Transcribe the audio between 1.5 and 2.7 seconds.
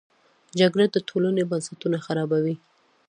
بنسټونه خرابوي